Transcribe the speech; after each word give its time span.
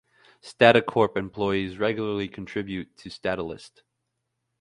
StataCorp 0.41 1.15
employees 1.15 1.77
regularly 1.77 2.27
contribute 2.27 2.97
to 2.97 3.09
Statalist. 3.11 3.83